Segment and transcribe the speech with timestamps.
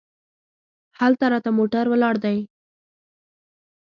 [0.99, 2.37] هلته راته موټر ولاړ دی.